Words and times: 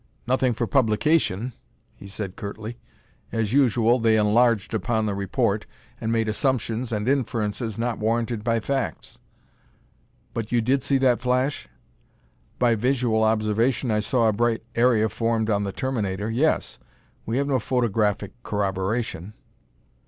"Nothing 0.25 0.55
for 0.55 0.65
publication," 0.65 1.53
he 1.95 2.07
said 2.07 2.35
curtly. 2.35 2.79
"As 3.31 3.53
usual 3.53 3.99
they 3.99 4.17
enlarged 4.17 4.73
upon 4.73 5.05
the 5.05 5.13
report 5.13 5.67
and 6.01 6.11
made 6.11 6.27
assumptions 6.27 6.91
and 6.91 7.07
inferences 7.07 7.77
not 7.77 7.99
warranted 7.99 8.43
by 8.43 8.59
facts." 8.61 9.19
"But 10.33 10.51
you 10.51 10.59
did 10.59 10.81
see 10.81 10.97
that 10.97 11.21
flash?" 11.21 11.67
"By 12.57 12.73
visual 12.73 13.23
observation 13.23 13.91
I 13.91 13.99
saw 13.99 14.27
a 14.27 14.33
bright 14.33 14.63
area 14.73 15.07
formed 15.07 15.51
on 15.51 15.65
the 15.65 15.71
terminator 15.71 16.31
yes! 16.31 16.79
We 17.27 17.37
have 17.37 17.45
no 17.47 17.59
photographic 17.59 18.31
corroboration." 18.41 19.35